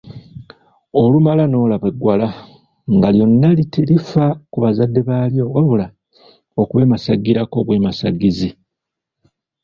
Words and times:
Olumala 1.01 1.43
n'olaba 1.47 1.87
eggwala 1.91 2.27
nga 2.95 3.07
lyonna 3.15 3.49
terifa 3.73 4.25
ku 4.51 4.57
bazadde 4.63 5.01
baalyo 5.07 5.43
wabula 5.53 5.87
okubeemasaggirako 6.61 7.55
obwemasaggizi! 7.61 8.49